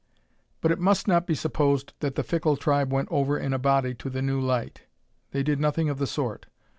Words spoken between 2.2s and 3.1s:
fickle tribe went